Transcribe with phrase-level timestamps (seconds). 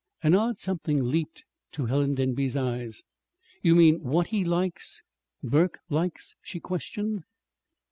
[0.23, 1.43] An odd something leaped
[1.73, 3.03] to Helen Denby's eyes.
[3.61, 5.03] "You mean, what he likes,
[5.43, 7.23] Burke likes?" she questioned.